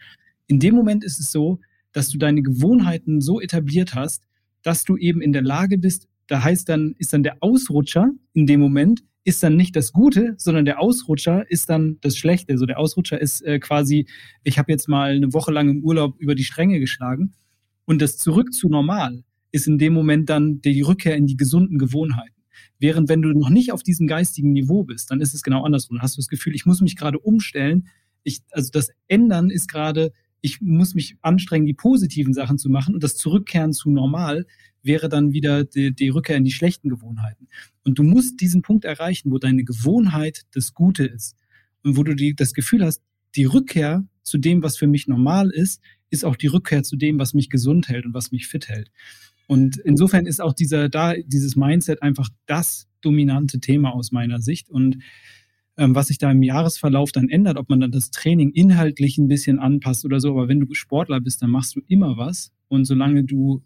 [0.48, 1.60] in dem Moment ist es so,
[1.92, 4.28] dass du deine Gewohnheiten so etabliert hast,
[4.64, 8.48] dass du eben in der Lage bist, da heißt dann, ist dann der Ausrutscher in
[8.48, 12.54] dem Moment, ist dann nicht das Gute, sondern der Ausrutscher ist dann das Schlechte.
[12.54, 14.08] Also der Ausrutscher ist äh, quasi,
[14.44, 17.34] ich habe jetzt mal eine Woche lang im Urlaub über die Stränge geschlagen
[17.86, 21.78] und das zurück zu normal ist in dem Moment dann die Rückkehr in die gesunden
[21.78, 22.42] Gewohnheiten.
[22.80, 25.98] Während wenn du noch nicht auf diesem geistigen Niveau bist, dann ist es genau andersrum.
[25.98, 27.88] Dann hast du das Gefühl, ich muss mich gerade umstellen.
[28.24, 30.12] Ich, also das Ändern ist gerade,
[30.42, 34.46] ich muss mich anstrengen, die positiven Sachen zu machen und das Zurückkehren zu normal
[34.84, 37.48] wäre dann wieder die, die Rückkehr in die schlechten Gewohnheiten.
[37.84, 41.36] Und du musst diesen Punkt erreichen, wo deine Gewohnheit das Gute ist
[41.84, 43.02] und wo du die, das Gefühl hast,
[43.36, 47.20] die Rückkehr zu dem, was für mich normal ist, ist auch die Rückkehr zu dem,
[47.20, 48.92] was mich gesund hält und was mich fit hält.
[49.52, 54.70] Und insofern ist auch dieser, da, dieses Mindset einfach das dominante Thema aus meiner Sicht.
[54.70, 55.00] Und
[55.76, 59.28] ähm, was sich da im Jahresverlauf dann ändert, ob man dann das Training inhaltlich ein
[59.28, 60.30] bisschen anpasst oder so.
[60.30, 62.54] Aber wenn du Sportler bist, dann machst du immer was.
[62.70, 63.62] Und solange du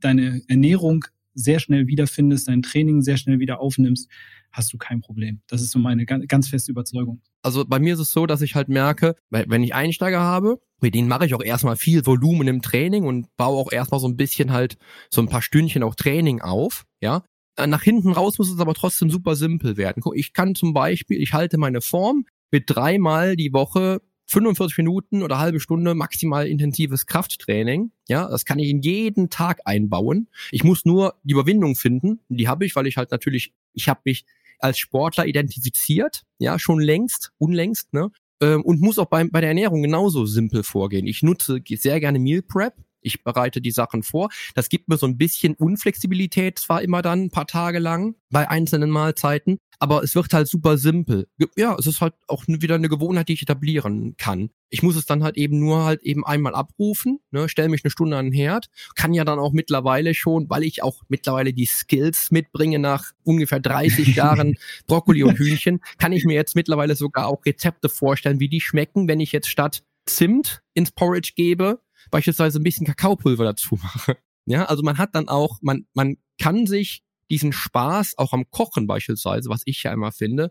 [0.00, 4.08] deine Ernährung sehr schnell wiederfindest, dein Training sehr schnell wieder aufnimmst,
[4.52, 5.40] hast du kein Problem.
[5.46, 7.20] Das ist so meine ganz feste Überzeugung.
[7.42, 10.94] Also bei mir ist es so, dass ich halt merke, wenn ich Einsteiger habe, mit
[10.94, 14.16] denen mache ich auch erstmal viel Volumen im Training und baue auch erstmal so ein
[14.16, 14.76] bisschen halt
[15.10, 17.22] so ein paar Stündchen auch Training auf, ja.
[17.56, 20.02] Äh, nach hinten raus muss es aber trotzdem super simpel werden.
[20.14, 25.38] Ich kann zum Beispiel, ich halte meine Form mit dreimal die Woche 45 Minuten oder
[25.40, 27.90] halbe Stunde maximal intensives Krafttraining.
[28.08, 30.28] Ja, das kann ich in jeden Tag einbauen.
[30.52, 32.20] Ich muss nur die Überwindung finden.
[32.28, 34.24] Die habe ich, weil ich halt natürlich, ich habe mich
[34.60, 38.10] als Sportler identifiziert, ja, schon längst, unlängst, ne?
[38.40, 41.06] Ähm, und muss auch bei, bei der Ernährung genauso simpel vorgehen.
[41.06, 42.74] Ich nutze sehr gerne Meal Prep.
[43.00, 44.28] Ich bereite die Sachen vor.
[44.54, 48.48] Das gibt mir so ein bisschen Unflexibilität zwar immer dann ein paar Tage lang bei
[48.48, 51.26] einzelnen Mahlzeiten, aber es wird halt super simpel.
[51.56, 54.50] Ja, es ist halt auch wieder eine Gewohnheit, die ich etablieren kann.
[54.68, 57.90] Ich muss es dann halt eben nur halt eben einmal abrufen, ne, stelle mich eine
[57.90, 61.64] Stunde an den Herd, kann ja dann auch mittlerweile schon, weil ich auch mittlerweile die
[61.64, 67.26] Skills mitbringe nach ungefähr 30 Jahren Brokkoli und Hühnchen, kann ich mir jetzt mittlerweile sogar
[67.26, 72.58] auch Rezepte vorstellen, wie die schmecken, wenn ich jetzt statt Zimt ins Porridge gebe, beispielsweise
[72.58, 74.16] ein bisschen Kakaopulver dazu mache.
[74.46, 78.86] Ja, also man hat dann auch, man, man kann sich diesen Spaß auch am Kochen
[78.86, 80.50] beispielsweise, was ich ja immer finde,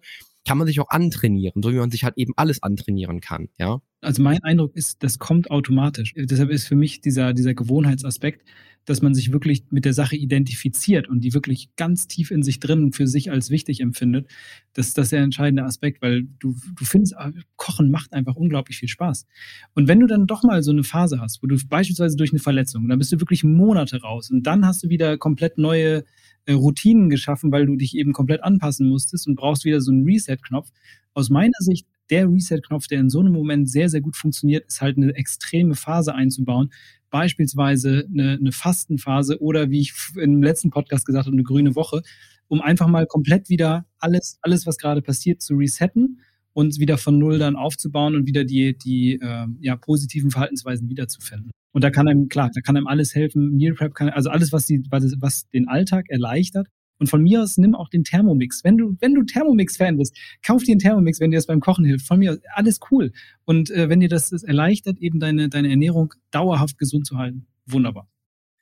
[0.49, 3.81] kann man sich auch antrainieren, so wie man sich halt eben alles antrainieren kann, ja.
[4.01, 6.15] Also mein Eindruck ist, das kommt automatisch.
[6.17, 8.41] Deshalb ist für mich dieser, dieser Gewohnheitsaspekt,
[8.85, 12.59] dass man sich wirklich mit der Sache identifiziert und die wirklich ganz tief in sich
[12.59, 14.27] drin für sich als wichtig empfindet.
[14.73, 18.79] Das ist das der entscheidende Aspekt, weil du, du findest, ah, Kochen macht einfach unglaublich
[18.79, 19.27] viel Spaß.
[19.75, 22.39] Und wenn du dann doch mal so eine Phase hast, wo du beispielsweise durch eine
[22.39, 26.05] Verletzung, dann bist du wirklich Monate raus und dann hast du wieder komplett neue
[26.45, 30.05] äh, Routinen geschaffen, weil du dich eben komplett anpassen musstest und brauchst wieder so einen
[30.05, 30.69] Reset-Knopf.
[31.13, 34.81] Aus meiner Sicht, der Reset-Knopf, der in so einem Moment sehr, sehr gut funktioniert, ist
[34.81, 36.71] halt eine extreme Phase einzubauen.
[37.09, 42.01] Beispielsweise eine, eine Fastenphase oder wie ich im letzten Podcast gesagt habe, eine grüne Woche,
[42.47, 46.19] um einfach mal komplett wieder alles, alles, was gerade passiert, zu resetten
[46.53, 51.51] und wieder von Null dann aufzubauen und wieder die, die äh, ja, positiven Verhaltensweisen wiederzufinden.
[51.71, 53.55] Und da kann einem, klar, da kann einem alles helfen.
[53.55, 56.67] Meal Prep kann, also alles, was die, was, was den Alltag erleichtert.
[56.99, 58.63] Und von mir aus nimm auch den Thermomix.
[58.63, 61.85] Wenn du, wenn du Thermomix-Fan bist, kauf dir einen Thermomix, wenn dir das beim Kochen
[61.85, 62.05] hilft.
[62.05, 63.13] Von mir aus, alles cool.
[63.45, 67.47] Und äh, wenn dir das, das erleichtert, eben deine, deine Ernährung dauerhaft gesund zu halten,
[67.65, 68.09] wunderbar.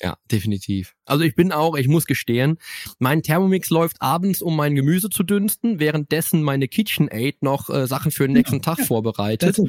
[0.02, 0.94] Ja, definitiv.
[1.06, 2.58] Also ich bin auch, ich muss gestehen,
[3.00, 8.12] mein Thermomix läuft abends, um mein Gemüse zu dünsten, währenddessen meine KitchenAid noch äh, Sachen
[8.12, 9.60] für den nächsten Tag vorbereitet.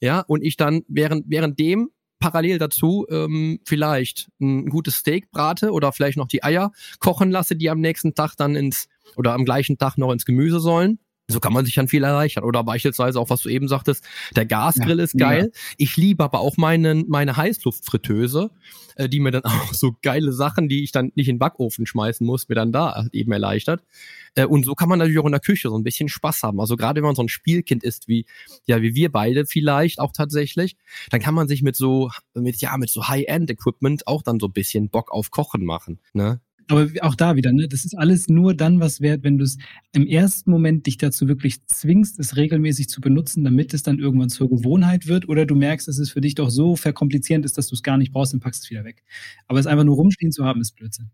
[0.00, 5.92] Ja, und ich dann während währenddem parallel dazu ähm, vielleicht ein gutes Steak brate oder
[5.92, 9.78] vielleicht noch die Eier kochen lasse, die am nächsten Tag dann ins oder am gleichen
[9.78, 10.98] Tag noch ins Gemüse sollen.
[11.32, 12.44] So kann man sich dann viel erleichtern.
[12.44, 14.04] Oder beispielsweise auch, was du eben sagtest,
[14.36, 15.50] der Gasgrill ja, ist geil.
[15.52, 15.60] Ja.
[15.78, 18.50] Ich liebe aber auch meine, meine Heißluftfritteuse,
[18.96, 21.86] äh, die mir dann auch so geile Sachen, die ich dann nicht in den Backofen
[21.86, 23.82] schmeißen muss, mir dann da eben erleichtert.
[24.34, 26.60] Äh, und so kann man natürlich auch in der Küche so ein bisschen Spaß haben.
[26.60, 28.26] Also gerade wenn man so ein Spielkind ist, wie,
[28.66, 30.76] ja, wie wir beide vielleicht auch tatsächlich,
[31.10, 34.52] dann kann man sich mit so, mit, ja, mit so High-End-Equipment auch dann so ein
[34.52, 36.00] bisschen Bock auf Kochen machen.
[36.12, 36.40] Ne?
[36.70, 39.58] Aber auch da wieder, ne, das ist alles nur dann was wert, wenn du es
[39.92, 44.28] im ersten Moment dich dazu wirklich zwingst, es regelmäßig zu benutzen, damit es dann irgendwann
[44.28, 47.66] zur Gewohnheit wird, oder du merkst, dass es für dich doch so verkomplizierend ist, dass
[47.66, 49.02] du es gar nicht brauchst und packst es wieder weg.
[49.48, 51.10] Aber es einfach nur rumstehen zu haben, ist Blödsinn.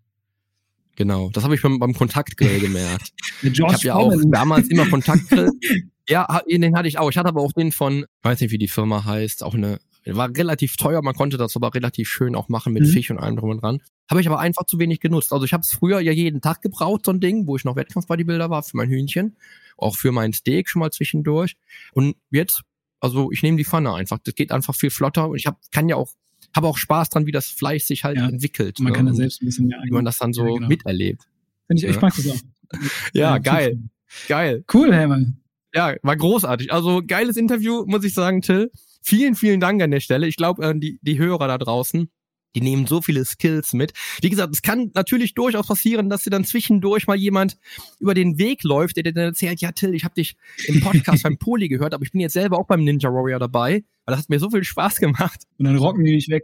[0.97, 3.13] Genau, das habe ich beim, beim Kontaktgrill gemerkt.
[3.43, 5.53] ich habe ja auch damals immer Kontaktgrill.
[6.09, 7.11] ja, den hatte ich auch.
[7.11, 9.79] Ich hatte aber auch den von, weiß nicht, wie die Firma heißt, auch eine
[10.15, 12.89] war relativ teuer, man konnte das aber relativ schön auch machen mit mhm.
[12.89, 13.81] Fisch und allem drum und dran.
[14.09, 15.33] Habe ich aber einfach zu wenig genutzt.
[15.33, 17.77] Also ich habe es früher ja jeden Tag gebraucht, so ein Ding, wo ich noch
[17.77, 19.37] Wettkampf-Bodybuilder war, für mein Hühnchen,
[19.77, 21.57] auch für mein Steak schon mal zwischendurch.
[21.93, 22.63] Und jetzt,
[23.01, 24.19] also ich nehme die Pfanne einfach.
[24.23, 26.13] Das geht einfach viel flotter und ich hab, kann ja auch
[26.55, 28.81] habe auch Spaß dran, wie das Fleisch sich halt ja, entwickelt.
[28.81, 28.97] Man ne?
[28.97, 30.69] kann da selbst ein bisschen mehr Wie man das dann so ja, genau.
[30.69, 31.23] miterlebt.
[31.67, 32.37] Finde ich, ich mag das auch.
[33.13, 33.79] ja, ja, geil.
[34.29, 34.65] Geil.
[34.73, 35.39] Cool, Hermann.
[35.75, 36.73] Ja, war großartig.
[36.73, 38.71] Also geiles Interview, muss ich sagen, Till.
[39.09, 40.27] Vielen, vielen Dank an der Stelle.
[40.27, 42.11] Ich glaube, äh, die, die Hörer da draußen,
[42.57, 43.93] die nehmen so viele Skills mit.
[44.21, 47.57] Wie gesagt, es kann natürlich durchaus passieren, dass dir dann zwischendurch mal jemand
[48.01, 51.23] über den Weg läuft, der dir dann erzählt, ja Till, ich habe dich im Podcast
[51.23, 54.19] beim Poli gehört, aber ich bin jetzt selber auch beim Ninja Warrior dabei, weil das
[54.23, 55.45] hat mir so viel Spaß gemacht.
[55.57, 56.43] Und dann rocken die dich weg.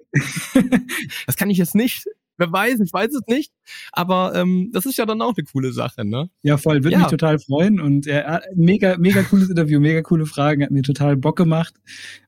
[1.27, 2.05] das kann ich jetzt nicht
[2.38, 3.53] Wer weiß, ich weiß es nicht.
[3.92, 6.31] Aber ähm, das ist ja dann auch eine coole Sache, ne?
[6.42, 6.83] Ja, voll.
[6.83, 6.99] Würde ja.
[7.01, 7.81] mich total freuen.
[7.81, 10.62] Und äh, mega, mega cooles Interview, mega coole Fragen.
[10.62, 11.75] Hat mir total Bock gemacht.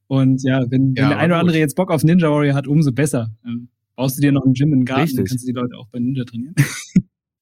[0.06, 2.66] Und ja, wenn, ja, wenn der eine oder andere jetzt Bock auf Ninja Warrior hat,
[2.66, 3.30] umso besser.
[3.44, 5.16] Ähm, baust du dir noch ein Gym im Garten, Richtig.
[5.16, 6.54] dann kannst du die Leute auch bei Ninja trainieren.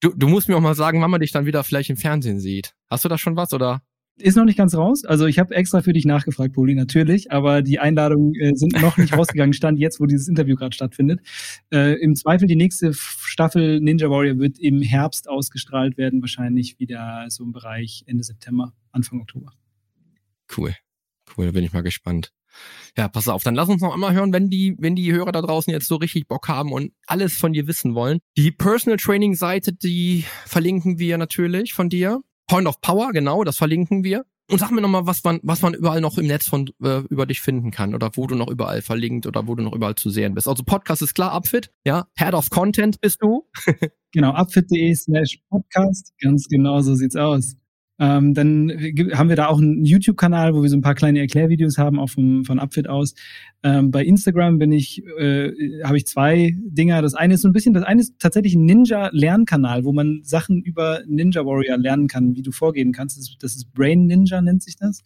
[0.01, 2.41] Du, du musst mir auch mal sagen, wann man dich dann wieder vielleicht im Fernsehen
[2.41, 2.75] sieht.
[2.91, 3.83] Hast du da schon was oder?
[4.23, 5.05] Ist noch nicht ganz raus.
[5.05, 8.97] Also ich habe extra für dich nachgefragt, Poli, natürlich, aber die Einladungen äh, sind noch
[8.97, 11.21] nicht rausgegangen, stand jetzt, wo dieses Interview gerade stattfindet.
[11.73, 17.27] Äh, Im Zweifel die nächste Staffel Ninja Warrior wird im Herbst ausgestrahlt werden, wahrscheinlich wieder
[17.31, 19.53] so im Bereich Ende September, Anfang Oktober.
[20.57, 20.75] Cool.
[21.37, 22.33] Cool, da bin ich mal gespannt.
[22.97, 25.41] Ja, pass auf, dann lass uns noch einmal hören, wenn die, wenn die Hörer da
[25.41, 28.19] draußen jetzt so richtig Bock haben und alles von dir wissen wollen.
[28.37, 32.23] Die Personal Training Seite, die verlinken wir natürlich von dir.
[32.53, 34.27] Point of Power, genau, das verlinken wir.
[34.51, 37.25] Und sag mir nochmal, was man, was man überall noch im Netz von äh, über
[37.25, 40.11] dich finden kann oder wo du noch überall verlinkt oder wo du noch überall zu
[40.11, 40.47] sehen bist.
[40.47, 42.09] Also Podcast ist klar, Upfit, ja.
[42.15, 43.49] Head of Content bist du.
[44.13, 46.13] genau, upfit.de slash Podcast.
[46.21, 47.57] Ganz genau so sieht's aus.
[48.03, 48.69] Ähm, dann
[49.15, 52.11] haben wir da auch einen YouTube-Kanal, wo wir so ein paar kleine Erklärvideos haben, auch
[52.11, 53.15] vom, von Upfit aus.
[53.63, 55.53] Ähm, bei Instagram bin ich, äh,
[55.85, 57.01] habe ich zwei Dinger.
[57.01, 60.63] Das eine ist so ein bisschen, das eine ist tatsächlich ein Ninja-Lernkanal, wo man Sachen
[60.63, 63.19] über Ninja Warrior lernen kann, wie du vorgehen kannst.
[63.19, 65.03] Das ist, das ist Brain Ninja, nennt sich das.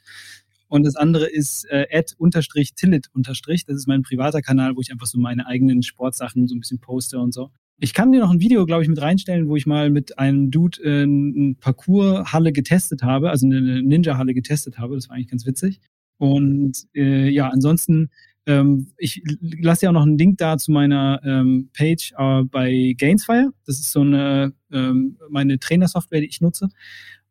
[0.69, 3.11] Und das andere ist äh, ad-tillit-.
[3.13, 6.79] Das ist mein privater Kanal, wo ich einfach so meine eigenen Sportsachen so ein bisschen
[6.79, 7.51] poste und so.
[7.79, 10.51] Ich kann dir noch ein Video, glaube ich, mit reinstellen, wo ich mal mit einem
[10.51, 14.95] Dude äh, eine Parcours-Halle getestet habe, also eine Ninja-Halle getestet habe.
[14.95, 15.81] Das war eigentlich ganz witzig.
[16.19, 18.11] Und äh, ja, ansonsten,
[18.47, 22.95] ähm, ich lasse dir auch noch einen Link da zu meiner ähm, Page äh, bei
[22.97, 23.53] Gainsfire.
[23.67, 26.69] Das ist so eine ähm, meine Trainersoftware, die ich nutze.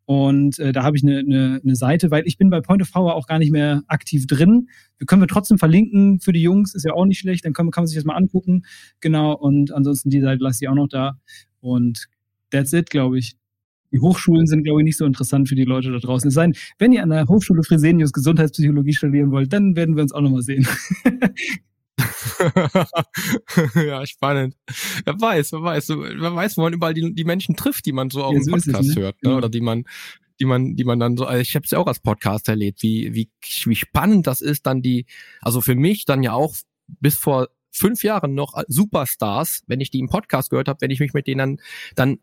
[0.06, 2.92] Und äh, da habe ich eine, eine, eine Seite, weil ich bin bei Point of
[2.92, 4.70] Power auch gar nicht mehr aktiv drin.
[4.98, 7.72] Wir können wir trotzdem verlinken für die Jungs, ist ja auch nicht schlecht, dann kann,
[7.72, 8.66] kann man sich das mal angucken.
[9.00, 11.20] Genau, und ansonsten die Seite lasse ich auch noch da.
[11.60, 12.08] Und
[12.52, 13.36] that's it, glaube ich.
[13.92, 16.28] Die Hochschulen sind, glaube ich, nicht so interessant für die Leute da draußen.
[16.28, 20.04] Es sei denn, wenn ihr an der Hochschule Fresenius Gesundheitspsychologie studieren wollt, dann werden wir
[20.04, 20.68] uns auch nochmal sehen.
[23.76, 24.56] ja, spannend.
[25.04, 28.10] Wer weiß, wer weiß, wer weiß, wo man überall die, die Menschen trifft, die man
[28.10, 29.02] so auf ja, dem Podcast es, ne?
[29.02, 29.22] hört, ne?
[29.22, 29.38] Genau.
[29.38, 29.86] oder die man,
[30.40, 32.82] die man, die man dann so, also ich habe es ja auch als Podcast erlebt,
[32.84, 33.30] wie, wie,
[33.66, 35.06] wie spannend das ist, dann die,
[35.42, 36.56] also für mich dann ja auch
[36.88, 41.00] bis vor fünf Jahren noch Superstars, wenn ich die im Podcast gehört habe, wenn ich
[41.00, 41.60] mich mit denen dann,
[41.96, 42.20] dann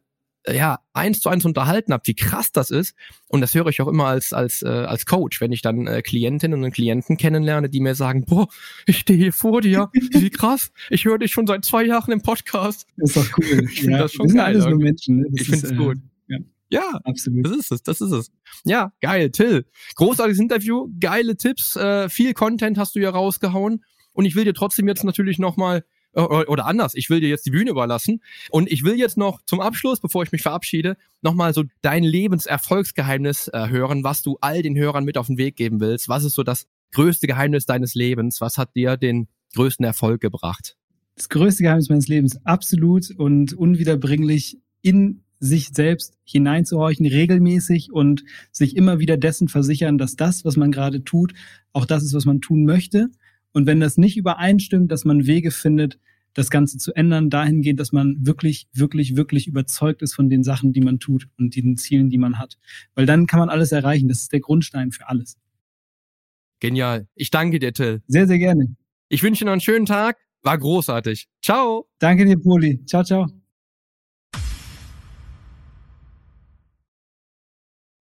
[0.49, 2.97] ja, eins zu eins unterhalten habe, wie krass das ist.
[3.29, 6.03] Und das höre ich auch immer als, als, äh, als Coach, wenn ich dann äh,
[6.03, 8.49] Klientinnen und Klienten kennenlerne, die mir sagen, boah,
[8.87, 12.23] ich stehe hier vor dir, wie krass, ich höre dich schon seit zwei Jahren im
[12.23, 12.87] Podcast.
[12.97, 13.69] Das ist doch cool.
[13.73, 14.41] Ich finde ja, das schon geil.
[14.41, 15.27] Alles nur Menschen, ne?
[15.35, 15.99] Ich finde es äh, gut.
[16.29, 16.39] Ja.
[16.71, 17.47] Ja, absolut.
[17.47, 18.33] Das ist es, das ist es.
[18.65, 19.67] Ja, geil, Till.
[19.95, 23.85] Großartiges Interview, geile Tipps, äh, viel Content hast du ja rausgehauen.
[24.13, 25.83] Und ich will dir trotzdem jetzt natürlich nochmal äh,
[26.15, 28.21] oder anders, ich will dir jetzt die Bühne überlassen
[28.51, 33.49] und ich will jetzt noch zum Abschluss, bevor ich mich verabschiede, nochmal so dein Lebenserfolgsgeheimnis
[33.49, 36.09] äh, hören, was du all den Hörern mit auf den Weg geben willst.
[36.09, 38.41] Was ist so das größte Geheimnis deines Lebens?
[38.41, 40.77] Was hat dir den größten Erfolg gebracht?
[41.17, 48.77] Das größte Geheimnis meines Lebens, absolut und unwiederbringlich in sich selbst hineinzuhorchen, regelmäßig und sich
[48.77, 51.35] immer wieder dessen versichern, dass das, was man gerade tut,
[51.73, 53.11] auch das ist, was man tun möchte
[53.53, 55.99] und wenn das nicht übereinstimmt, dass man Wege findet,
[56.35, 60.73] das Ganze zu ändern, dahingehend, dass man wirklich, wirklich, wirklich überzeugt ist von den Sachen,
[60.73, 62.59] die man tut und den Zielen, die man hat.
[62.95, 64.09] Weil dann kann man alles erreichen.
[64.09, 65.37] Das ist der Grundstein für alles.
[66.61, 67.07] Genial.
[67.15, 68.03] Ich danke dir, Till.
[68.07, 68.75] Sehr, sehr gerne.
[69.09, 70.17] Ich wünsche dir noch einen schönen Tag.
[70.43, 71.29] War großartig.
[71.43, 71.89] Ciao.
[71.99, 72.83] Danke dir, Poli.
[72.87, 73.27] Ciao, ciao.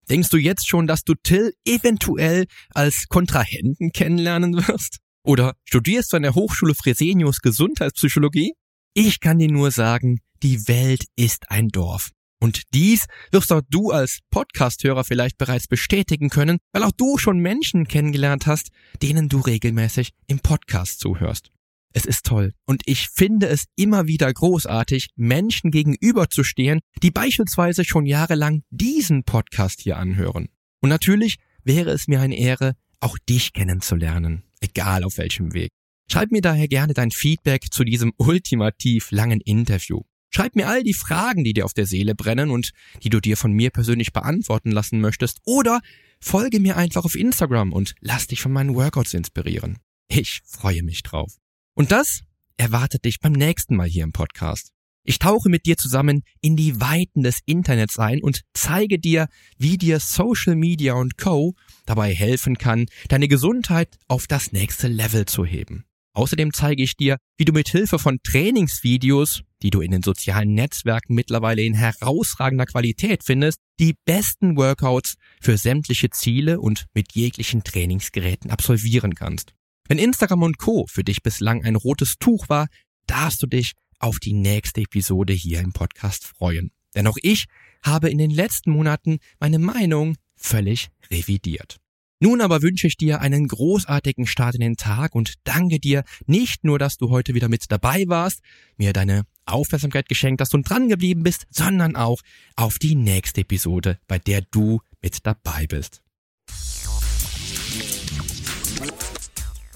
[0.09, 4.99] Denkst du jetzt schon, dass du Till eventuell als Kontrahenten kennenlernen wirst?
[5.23, 8.53] Oder studierst du an der Hochschule Fresenius Gesundheitspsychologie?
[8.93, 12.09] Ich kann dir nur sagen, die Welt ist ein Dorf.
[12.39, 17.37] Und dies wirst auch du als Podcasthörer vielleicht bereits bestätigen können, weil auch du schon
[17.37, 18.69] Menschen kennengelernt hast,
[19.03, 21.51] denen du regelmäßig im Podcast zuhörst.
[21.93, 28.07] Es ist toll und ich finde es immer wieder großartig, Menschen gegenüberzustehen, die beispielsweise schon
[28.07, 30.47] jahrelang diesen Podcast hier anhören.
[30.79, 35.71] Und natürlich wäre es mir eine Ehre, auch dich kennenzulernen egal auf welchem Weg.
[36.11, 40.01] Schreib mir daher gerne dein Feedback zu diesem ultimativ langen Interview.
[40.29, 42.71] Schreib mir all die Fragen, die dir auf der Seele brennen und
[43.03, 45.81] die du dir von mir persönlich beantworten lassen möchtest oder
[46.19, 49.77] folge mir einfach auf Instagram und lass dich von meinen Workouts inspirieren.
[50.07, 51.37] Ich freue mich drauf.
[51.73, 52.21] Und das
[52.57, 54.71] erwartet dich beim nächsten Mal hier im Podcast.
[55.03, 59.77] Ich tauche mit dir zusammen in die Weiten des Internets ein und zeige dir, wie
[59.77, 61.55] dir Social Media und Co.
[61.85, 65.85] dabei helfen kann, deine Gesundheit auf das nächste Level zu heben.
[66.13, 70.53] Außerdem zeige ich dir, wie du mit Hilfe von Trainingsvideos, die du in den sozialen
[70.53, 77.63] Netzwerken mittlerweile in herausragender Qualität findest, die besten Workouts für sämtliche Ziele und mit jeglichen
[77.63, 79.53] Trainingsgeräten absolvieren kannst.
[79.87, 80.85] Wenn Instagram und Co.
[80.87, 82.67] für dich bislang ein rotes Tuch war,
[83.07, 83.71] darfst du dich
[84.01, 86.71] auf die nächste Episode hier im Podcast freuen.
[86.95, 87.45] Denn auch ich
[87.83, 91.77] habe in den letzten Monaten meine Meinung völlig revidiert.
[92.23, 96.63] Nun aber wünsche ich dir einen großartigen Start in den Tag und danke dir nicht
[96.63, 98.41] nur, dass du heute wieder mit dabei warst,
[98.77, 102.21] mir deine Aufmerksamkeit geschenkt hast und dran geblieben bist, sondern auch
[102.55, 106.03] auf die nächste Episode, bei der du mit dabei bist.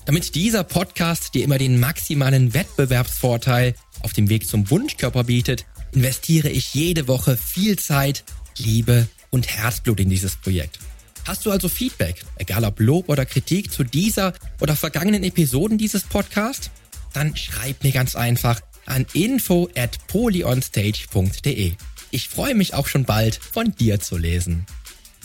[0.06, 3.74] Damit dieser Podcast dir immer den maximalen Wettbewerbsvorteil
[4.06, 8.24] auf dem Weg zum Wunschkörper bietet, investiere ich jede Woche viel Zeit,
[8.58, 10.80] Liebe und Herzblut in dieses Projekt.
[11.26, 16.04] Hast du also Feedback, egal ob Lob oder Kritik zu dieser oder vergangenen Episoden dieses
[16.04, 16.70] Podcasts?
[17.14, 21.74] Dann schreib mir ganz einfach an info at polyonstage.de.
[22.12, 24.68] Ich freue mich auch schon bald von dir zu lesen.